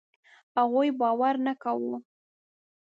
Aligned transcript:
هغوی 0.57 0.89
باور 0.99 1.35
نه 1.45 1.53
کاوه. 1.61 1.95